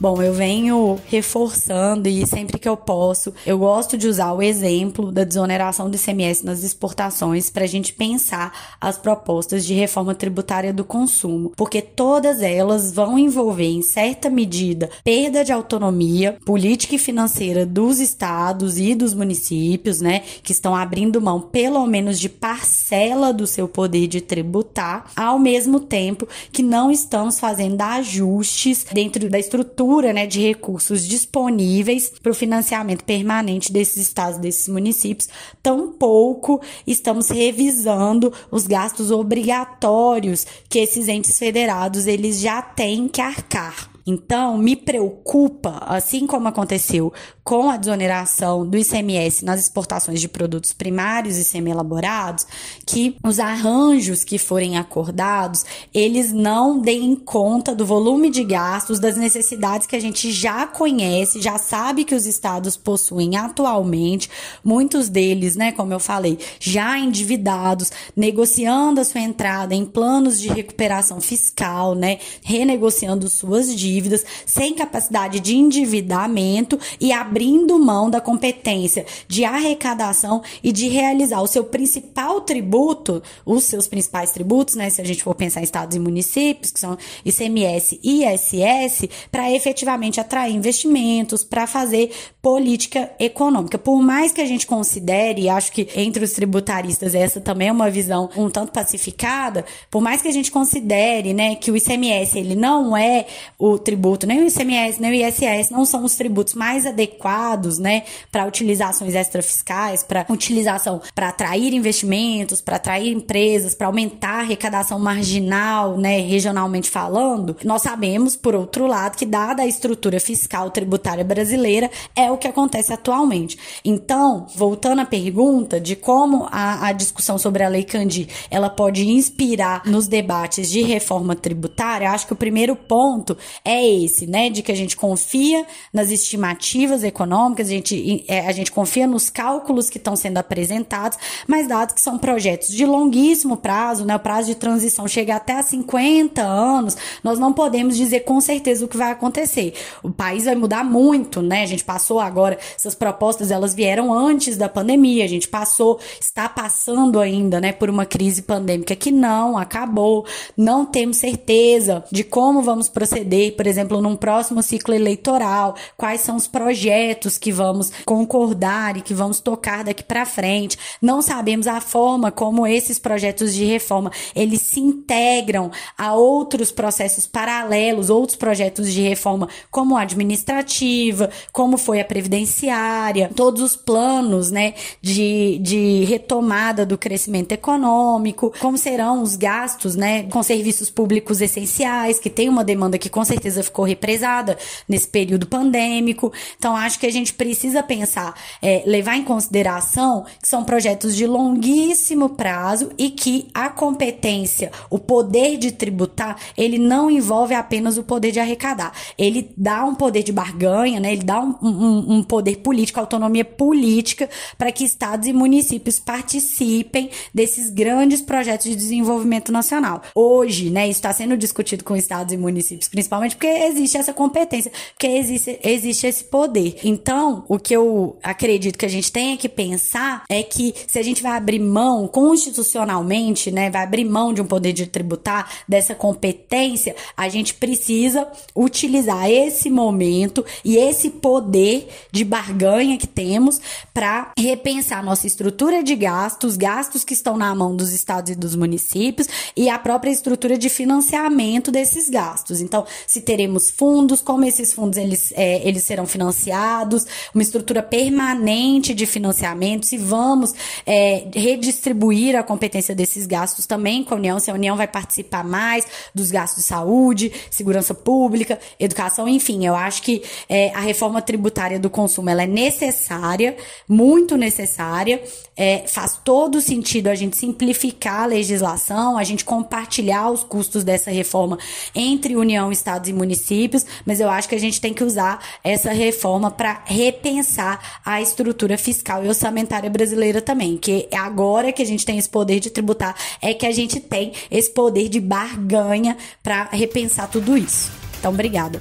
Bom, 0.00 0.22
eu 0.22 0.32
venho 0.32 0.96
reforçando 1.06 2.08
e 2.08 2.24
sempre 2.24 2.56
que 2.56 2.68
eu 2.68 2.76
posso, 2.76 3.34
eu 3.44 3.58
gosto 3.58 3.98
de 3.98 4.06
usar 4.06 4.32
o 4.32 4.40
exemplo 4.40 5.10
da 5.10 5.24
desoneração 5.24 5.90
do 5.90 5.96
ICMS 5.96 6.46
nas 6.46 6.62
exportações 6.62 7.50
para 7.50 7.64
a 7.64 7.66
gente 7.66 7.92
pensar 7.92 8.76
as 8.80 8.96
propostas 8.96 9.66
de 9.66 9.74
reforma 9.74 10.14
tributária 10.14 10.72
do 10.72 10.84
consumo, 10.84 11.52
porque 11.56 11.82
todas 11.82 12.42
elas 12.42 12.92
vão 12.92 13.18
envolver, 13.18 13.66
em 13.66 13.82
certa 13.82 14.30
medida, 14.30 14.88
perda 15.02 15.44
de 15.44 15.50
autonomia 15.50 16.38
política 16.44 16.94
e 16.94 16.98
financeira 16.98 17.66
dos 17.66 17.98
estados 17.98 18.78
e 18.78 18.94
dos 18.94 19.14
municípios, 19.14 20.00
né, 20.00 20.22
que 20.44 20.52
estão 20.52 20.76
abrindo 20.76 21.20
mão 21.20 21.40
pelo 21.40 21.84
menos 21.88 22.20
de 22.20 22.28
parcela 22.28 23.32
do 23.32 23.48
seu 23.48 23.66
poder 23.66 24.06
de 24.06 24.20
tributar, 24.20 25.10
ao 25.16 25.40
mesmo 25.40 25.80
tempo 25.80 26.28
que 26.52 26.62
não 26.62 26.88
estamos 26.88 27.40
fazendo 27.40 27.82
ajustes 27.82 28.86
dentro 28.92 29.28
da 29.28 29.40
estrutura 29.40 29.87
estrutura 29.88 30.12
né, 30.12 30.26
de 30.26 30.40
recursos 30.40 31.06
disponíveis 31.06 32.12
para 32.22 32.32
o 32.32 32.34
financiamento 32.34 33.04
permanente 33.04 33.72
desses 33.72 33.96
estados, 33.96 34.38
desses 34.38 34.68
municípios, 34.68 35.28
tampouco 35.62 36.60
estamos 36.86 37.30
revisando 37.30 38.32
os 38.50 38.66
gastos 38.66 39.10
obrigatórios 39.10 40.46
que 40.68 40.80
esses 40.80 41.08
entes 41.08 41.38
federados 41.38 42.06
eles 42.06 42.40
já 42.40 42.60
têm 42.60 43.08
que 43.08 43.20
arcar. 43.20 43.90
Então, 44.10 44.56
me 44.56 44.74
preocupa, 44.74 45.82
assim 45.86 46.26
como 46.26 46.48
aconteceu 46.48 47.12
com 47.44 47.68
a 47.68 47.76
desoneração 47.76 48.66
do 48.66 48.78
ICMS 48.78 49.44
nas 49.44 49.60
exportações 49.60 50.18
de 50.18 50.28
produtos 50.28 50.72
primários 50.72 51.36
e 51.36 51.44
semi-elaborados, 51.44 52.46
que 52.86 53.16
os 53.22 53.38
arranjos 53.38 54.24
que 54.24 54.38
forem 54.38 54.78
acordados, 54.78 55.64
eles 55.92 56.32
não 56.32 56.78
deem 56.78 57.14
conta 57.14 57.74
do 57.74 57.84
volume 57.84 58.30
de 58.30 58.42
gastos, 58.44 58.98
das 58.98 59.18
necessidades 59.18 59.86
que 59.86 59.96
a 59.96 60.00
gente 60.00 60.32
já 60.32 60.66
conhece, 60.66 61.42
já 61.42 61.58
sabe 61.58 62.04
que 62.04 62.14
os 62.14 62.24
estados 62.24 62.78
possuem 62.78 63.36
atualmente, 63.36 64.30
muitos 64.64 65.10
deles, 65.10 65.54
né, 65.54 65.70
como 65.70 65.92
eu 65.92 66.00
falei, 66.00 66.38
já 66.58 66.98
endividados, 66.98 67.92
negociando 68.16 69.02
a 69.02 69.04
sua 69.04 69.20
entrada 69.20 69.74
em 69.74 69.84
planos 69.84 70.40
de 70.40 70.48
recuperação 70.48 71.20
fiscal, 71.20 71.94
né, 71.94 72.18
renegociando 72.42 73.28
suas 73.28 73.74
dívidas 73.74 73.97
dívidas, 73.98 74.24
sem 74.46 74.74
capacidade 74.74 75.40
de 75.40 75.56
endividamento 75.56 76.78
e 77.00 77.12
abrindo 77.12 77.78
mão 77.78 78.08
da 78.08 78.20
competência 78.20 79.04
de 79.26 79.44
arrecadação 79.44 80.42
e 80.62 80.70
de 80.70 80.88
realizar 80.88 81.42
o 81.42 81.46
seu 81.46 81.64
principal 81.64 82.40
tributo, 82.42 83.20
os 83.44 83.64
seus 83.64 83.88
principais 83.88 84.30
tributos, 84.30 84.76
né, 84.76 84.88
se 84.88 85.00
a 85.00 85.04
gente 85.04 85.22
for 85.22 85.34
pensar 85.34 85.60
em 85.60 85.64
estados 85.64 85.96
e 85.96 85.98
municípios, 85.98 86.70
que 86.70 86.78
são 86.78 86.96
ICMS 87.24 87.98
e 88.02 88.24
ISS, 88.24 89.08
para 89.30 89.50
efetivamente 89.50 90.20
atrair 90.20 90.54
investimentos, 90.54 91.42
para 91.42 91.66
fazer 91.66 92.12
política 92.40 93.10
econômica. 93.18 93.78
Por 93.78 94.00
mais 94.00 94.32
que 94.32 94.40
a 94.40 94.46
gente 94.46 94.66
considere, 94.66 95.42
e 95.42 95.48
acho 95.48 95.72
que 95.72 95.88
entre 95.96 96.24
os 96.24 96.32
tributaristas 96.32 97.14
essa 97.14 97.40
também 97.40 97.68
é 97.68 97.72
uma 97.72 97.90
visão 97.90 98.30
um 98.36 98.48
tanto 98.48 98.72
pacificada, 98.72 99.64
por 99.90 100.00
mais 100.00 100.22
que 100.22 100.28
a 100.28 100.32
gente 100.32 100.50
considere, 100.50 101.34
né, 101.34 101.56
que 101.56 101.70
o 101.70 101.76
ICMS 101.76 102.38
ele 102.38 102.54
não 102.54 102.96
é 102.96 103.26
o 103.58 103.78
tributo, 103.88 104.26
nem 104.26 104.42
o 104.42 104.46
ICMS, 104.46 105.00
nem 105.00 105.10
o 105.10 105.14
ISS 105.14 105.70
não 105.70 105.86
são 105.86 106.04
os 106.04 106.14
tributos 106.14 106.52
mais 106.52 106.84
adequados, 106.84 107.78
né, 107.78 108.02
para 108.30 108.44
utilizações 108.44 109.14
extrafiscais, 109.14 110.02
para 110.02 110.26
utilização 110.28 111.00
para 111.14 111.30
atrair 111.30 111.72
investimentos, 111.72 112.60
para 112.60 112.76
atrair 112.76 113.10
empresas, 113.10 113.74
para 113.74 113.86
aumentar 113.86 114.28
a 114.28 114.40
arrecadação 114.40 114.98
marginal, 114.98 115.96
né, 115.96 116.20
regionalmente 116.20 116.90
falando. 116.90 117.56
Nós 117.64 117.80
sabemos, 117.80 118.36
por 118.36 118.54
outro 118.54 118.86
lado, 118.86 119.16
que 119.16 119.24
dada 119.24 119.62
a 119.62 119.66
estrutura 119.66 120.20
fiscal 120.20 120.70
tributária 120.70 121.24
brasileira, 121.24 121.90
é 122.14 122.30
o 122.30 122.36
que 122.36 122.46
acontece 122.46 122.92
atualmente. 122.92 123.56
Então, 123.82 124.46
voltando 124.54 125.00
à 125.00 125.06
pergunta 125.06 125.80
de 125.80 125.96
como 125.96 126.46
a, 126.50 126.88
a 126.88 126.92
discussão 126.92 127.38
sobre 127.38 127.62
a 127.62 127.68
Lei 127.68 127.84
Candir, 127.84 128.28
ela 128.50 128.68
pode 128.68 129.08
inspirar 129.08 129.82
nos 129.86 130.06
debates 130.06 130.70
de 130.70 130.82
reforma 130.82 131.34
tributária, 131.34 132.10
acho 132.10 132.26
que 132.26 132.34
o 132.34 132.36
primeiro 132.36 132.76
ponto 132.76 133.34
é 133.64 133.77
é 133.78 134.04
esse, 134.04 134.26
né? 134.26 134.50
De 134.50 134.62
que 134.62 134.72
a 134.72 134.74
gente 134.74 134.96
confia 134.96 135.66
nas 135.92 136.10
estimativas 136.10 137.04
econômicas, 137.04 137.68
a 137.68 137.70
gente, 137.70 138.24
é, 138.28 138.40
a 138.40 138.52
gente 138.52 138.72
confia 138.72 139.06
nos 139.06 139.30
cálculos 139.30 139.88
que 139.88 139.98
estão 139.98 140.16
sendo 140.16 140.38
apresentados, 140.38 141.18
mas 141.46 141.68
dados 141.68 141.94
que 141.94 142.00
são 142.00 142.18
projetos 142.18 142.68
de 142.68 142.84
longuíssimo 142.84 143.56
prazo, 143.56 144.04
né? 144.04 144.16
O 144.16 144.20
prazo 144.20 144.48
de 144.48 144.54
transição 144.54 145.06
chega 145.06 145.36
até 145.36 145.54
a 145.54 145.62
50 145.62 146.42
anos, 146.42 146.96
nós 147.22 147.38
não 147.38 147.52
podemos 147.52 147.96
dizer 147.96 148.20
com 148.20 148.40
certeza 148.40 148.84
o 148.84 148.88
que 148.88 148.96
vai 148.96 149.12
acontecer. 149.12 149.74
O 150.02 150.10
país 150.10 150.44
vai 150.44 150.54
mudar 150.54 150.84
muito, 150.84 151.40
né? 151.40 151.62
A 151.62 151.66
gente 151.66 151.84
passou 151.84 152.20
agora, 152.20 152.58
essas 152.76 152.94
propostas, 152.94 153.50
elas 153.50 153.74
vieram 153.74 154.12
antes 154.12 154.56
da 154.56 154.68
pandemia, 154.68 155.24
a 155.24 155.28
gente 155.28 155.48
passou, 155.48 155.98
está 156.20 156.48
passando 156.48 157.20
ainda, 157.20 157.60
né, 157.60 157.72
por 157.72 157.88
uma 157.90 158.04
crise 158.04 158.42
pandêmica 158.42 158.96
que 158.96 159.10
não 159.10 159.56
acabou, 159.56 160.26
não 160.56 160.84
temos 160.84 161.18
certeza 161.18 162.04
de 162.10 162.24
como 162.24 162.62
vamos 162.62 162.88
proceder 162.88 163.54
por 163.58 163.66
exemplo, 163.66 164.00
num 164.00 164.14
próximo 164.14 164.62
ciclo 164.62 164.94
eleitoral, 164.94 165.74
quais 165.96 166.20
são 166.20 166.36
os 166.36 166.46
projetos 166.46 167.36
que 167.36 167.50
vamos 167.50 167.90
concordar 168.06 168.96
e 168.96 169.02
que 169.02 169.12
vamos 169.12 169.40
tocar 169.40 169.82
daqui 169.82 170.04
para 170.04 170.24
frente. 170.24 170.78
Não 171.02 171.20
sabemos 171.20 171.66
a 171.66 171.80
forma 171.80 172.30
como 172.30 172.68
esses 172.68 173.00
projetos 173.00 173.52
de 173.52 173.64
reforma 173.64 174.12
eles 174.32 174.62
se 174.62 174.78
integram 174.78 175.72
a 175.96 176.14
outros 176.14 176.70
processos 176.70 177.26
paralelos, 177.26 178.10
outros 178.10 178.36
projetos 178.36 178.92
de 178.92 179.02
reforma, 179.02 179.48
como 179.72 179.96
a 179.96 180.02
administrativa, 180.02 181.28
como 181.52 181.76
foi 181.76 182.00
a 182.00 182.04
previdenciária, 182.04 183.28
todos 183.34 183.60
os 183.60 183.74
planos, 183.74 184.52
né, 184.52 184.74
de, 185.02 185.58
de 185.58 186.04
retomada 186.04 186.86
do 186.86 186.96
crescimento 186.96 187.50
econômico, 187.50 188.52
como 188.60 188.78
serão 188.78 189.20
os 189.20 189.34
gastos, 189.34 189.96
né, 189.96 190.22
com 190.24 190.44
serviços 190.44 190.90
públicos 190.90 191.40
essenciais, 191.40 192.20
que 192.20 192.30
tem 192.30 192.48
uma 192.48 192.62
demanda 192.62 192.96
que 192.96 193.08
com 193.08 193.24
certeza 193.24 193.47
ficou 193.56 193.84
represada 193.84 194.56
nesse 194.88 195.08
período 195.08 195.46
pandêmico. 195.46 196.32
Então, 196.58 196.76
acho 196.76 196.98
que 196.98 197.06
a 197.06 197.12
gente 197.12 197.34
precisa 197.34 197.82
pensar, 197.82 198.34
é, 198.60 198.82
levar 198.86 199.16
em 199.16 199.24
consideração 199.24 200.24
que 200.40 200.48
são 200.48 200.64
projetos 200.64 201.14
de 201.16 201.26
longuíssimo 201.26 202.30
prazo 202.30 202.90
e 202.98 203.10
que 203.10 203.48
a 203.54 203.68
competência, 203.68 204.70
o 204.90 204.98
poder 204.98 205.56
de 205.56 205.72
tributar, 205.72 206.36
ele 206.56 206.78
não 206.78 207.10
envolve 207.10 207.54
apenas 207.54 207.98
o 207.98 208.02
poder 208.02 208.32
de 208.32 208.40
arrecadar. 208.40 208.92
Ele 209.16 209.50
dá 209.56 209.84
um 209.84 209.94
poder 209.94 210.22
de 210.22 210.32
barganha, 210.32 211.00
né? 211.00 211.12
Ele 211.12 211.24
dá 211.24 211.40
um, 211.40 211.54
um, 211.62 212.16
um 212.16 212.22
poder 212.22 212.56
político, 212.56 213.00
autonomia 213.00 213.44
política 213.44 214.28
para 214.56 214.72
que 214.72 214.84
estados 214.84 215.26
e 215.28 215.32
municípios 215.32 215.98
participem 215.98 217.10
desses 217.32 217.70
grandes 217.70 218.20
projetos 218.20 218.66
de 218.66 218.76
desenvolvimento 218.76 219.52
nacional. 219.52 220.02
Hoje, 220.14 220.70
né, 220.70 220.84
isso 220.84 220.98
está 220.98 221.12
sendo 221.12 221.36
discutido 221.36 221.84
com 221.84 221.96
estados 221.96 222.32
e 222.32 222.36
municípios, 222.36 222.88
principalmente 222.88 223.36
porque 223.38 223.46
existe 223.46 223.96
essa 223.96 224.12
competência, 224.12 224.72
porque 224.90 225.06
existe, 225.06 225.60
existe 225.62 226.06
esse 226.08 226.24
poder. 226.24 226.80
Então, 226.82 227.44
o 227.48 227.56
que 227.56 227.72
eu 227.72 228.16
acredito 228.20 228.76
que 228.76 228.84
a 228.84 228.88
gente 228.88 229.12
tem 229.12 229.36
que 229.36 229.48
pensar 229.48 230.24
é 230.28 230.42
que 230.42 230.74
se 230.88 230.98
a 230.98 231.02
gente 231.04 231.22
vai 231.22 231.36
abrir 231.36 231.60
mão 231.60 232.08
constitucionalmente, 232.08 233.52
né, 233.52 233.70
vai 233.70 233.84
abrir 233.84 234.04
mão 234.04 234.34
de 234.34 234.42
um 234.42 234.44
poder 234.44 234.72
de 234.72 234.86
tributar, 234.88 235.48
dessa 235.68 235.94
competência, 235.94 236.96
a 237.16 237.28
gente 237.28 237.54
precisa 237.54 238.26
utilizar 238.56 239.30
esse 239.30 239.70
momento 239.70 240.44
e 240.64 240.76
esse 240.76 241.08
poder 241.08 241.88
de 242.10 242.24
barganha 242.24 242.98
que 242.98 243.06
temos 243.06 243.60
para 243.94 244.32
repensar 244.36 245.04
nossa 245.04 245.28
estrutura 245.28 245.84
de 245.84 245.94
gastos, 245.94 246.56
gastos 246.56 247.04
que 247.04 247.14
estão 247.14 247.36
na 247.36 247.54
mão 247.54 247.76
dos 247.76 247.92
estados 247.92 248.32
e 248.32 248.34
dos 248.34 248.56
municípios 248.56 249.28
e 249.56 249.68
a 249.68 249.78
própria 249.78 250.10
estrutura 250.10 250.58
de 250.58 250.68
financiamento 250.68 251.70
desses 251.70 252.10
gastos. 252.10 252.60
Então, 252.60 252.84
se 253.06 253.20
teremos 253.28 253.68
fundos, 253.68 254.22
como 254.22 254.42
esses 254.46 254.72
fundos 254.72 254.96
eles, 254.96 255.34
é, 255.36 255.60
eles 255.68 255.82
serão 255.82 256.06
financiados, 256.06 257.06
uma 257.34 257.42
estrutura 257.42 257.82
permanente 257.82 258.94
de 258.94 259.04
financiamento, 259.04 259.84
se 259.84 259.98
vamos 259.98 260.54
é, 260.86 261.26
redistribuir 261.34 262.34
a 262.34 262.42
competência 262.42 262.94
desses 262.94 263.26
gastos 263.26 263.66
também 263.66 264.02
com 264.02 264.14
a 264.14 264.16
União, 264.16 264.40
se 264.40 264.50
a 264.50 264.54
União 264.54 264.78
vai 264.78 264.88
participar 264.88 265.44
mais 265.44 265.86
dos 266.14 266.30
gastos 266.30 266.62
de 266.62 266.68
saúde, 266.70 267.30
segurança 267.50 267.92
pública, 267.92 268.58
educação, 268.80 269.28
enfim, 269.28 269.66
eu 269.66 269.74
acho 269.74 270.00
que 270.00 270.22
é, 270.48 270.70
a 270.70 270.80
reforma 270.80 271.20
tributária 271.20 271.78
do 271.78 271.90
consumo 271.90 272.30
ela 272.30 272.44
é 272.44 272.46
necessária, 272.46 273.58
muito 273.86 274.38
necessária, 274.38 275.22
é, 275.54 275.84
faz 275.86 276.18
todo 276.24 276.62
sentido 276.62 277.08
a 277.08 277.14
gente 277.14 277.36
simplificar 277.36 278.22
a 278.22 278.26
legislação, 278.26 279.18
a 279.18 279.24
gente 279.24 279.44
compartilhar 279.44 280.30
os 280.30 280.42
custos 280.42 280.82
dessa 280.82 281.10
reforma 281.10 281.58
entre 281.94 282.34
União, 282.34 282.72
Estados 282.72 283.10
e 283.10 283.17
municípios, 283.18 283.84
mas 284.06 284.20
eu 284.20 284.30
acho 284.30 284.48
que 284.48 284.54
a 284.54 284.60
gente 284.60 284.80
tem 284.80 284.94
que 284.94 285.04
usar 285.04 285.44
essa 285.62 285.92
reforma 285.92 286.50
para 286.50 286.82
repensar 286.86 288.00
a 288.04 288.22
estrutura 288.22 288.78
fiscal 288.78 289.24
e 289.24 289.28
orçamentária 289.28 289.90
brasileira 289.90 290.40
também, 290.40 290.76
que 290.76 291.08
agora 291.12 291.72
que 291.72 291.82
a 291.82 291.86
gente 291.86 292.06
tem 292.06 292.16
esse 292.16 292.28
poder 292.28 292.60
de 292.60 292.70
tributar, 292.70 293.14
é 293.42 293.52
que 293.52 293.66
a 293.66 293.72
gente 293.72 294.00
tem 294.00 294.32
esse 294.50 294.70
poder 294.70 295.08
de 295.08 295.20
barganha 295.20 296.16
para 296.42 296.68
repensar 296.72 297.28
tudo 297.28 297.56
isso. 297.56 297.90
Então, 298.18 298.32
obrigada. 298.32 298.80